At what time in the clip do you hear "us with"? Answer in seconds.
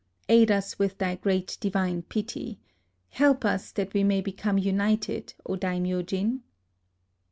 0.49-0.97